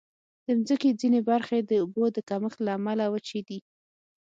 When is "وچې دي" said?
3.13-3.59